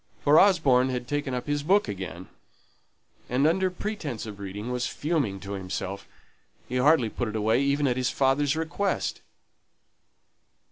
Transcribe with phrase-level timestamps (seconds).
[0.23, 2.27] For Osborne had taken up his book again,
[3.29, 6.07] and under pretence of reading, was fuming to himself.
[6.67, 9.21] He hardly put it away even at his father's request.